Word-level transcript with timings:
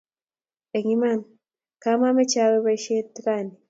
Eng 0.75 0.89
Iman 0.95 1.19
kamameche 1.81 2.37
awe 2.45 2.57
boishet 2.65 3.11
raini 3.25 3.55